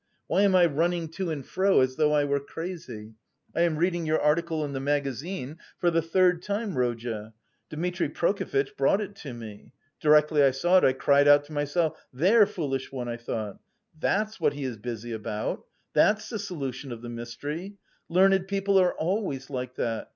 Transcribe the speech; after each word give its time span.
why 0.25 0.41
am 0.41 0.55
I 0.55 0.65
running 0.65 1.09
to 1.09 1.29
and 1.29 1.45
fro 1.45 1.79
as 1.81 1.95
though 1.95 2.11
I 2.11 2.23
were 2.23 2.39
crazy...? 2.39 3.13
I 3.55 3.61
am 3.61 3.77
reading 3.77 4.07
your 4.07 4.19
article 4.19 4.65
in 4.65 4.73
the 4.73 4.79
magazine 4.79 5.59
for 5.77 5.91
the 5.91 6.01
third 6.01 6.41
time, 6.41 6.75
Rodya. 6.75 7.33
Dmitri 7.69 8.09
Prokofitch 8.09 8.75
brought 8.75 8.99
it 8.99 9.15
to 9.17 9.31
me. 9.35 9.73
Directly 9.99 10.41
I 10.41 10.49
saw 10.49 10.79
it 10.79 10.83
I 10.83 10.93
cried 10.93 11.27
out 11.27 11.43
to 11.43 11.53
myself: 11.53 12.03
'There, 12.11 12.47
foolish 12.47 12.91
one,' 12.91 13.09
I 13.09 13.17
thought, 13.17 13.59
'that's 13.99 14.39
what 14.41 14.53
he 14.53 14.63
is 14.63 14.77
busy 14.77 15.11
about; 15.11 15.65
that's 15.93 16.29
the 16.31 16.39
solution 16.39 16.91
of 16.91 17.03
the 17.03 17.09
mystery! 17.09 17.75
Learned 18.09 18.47
people 18.47 18.79
are 18.79 18.95
always 18.95 19.51
like 19.51 19.75
that. 19.75 20.09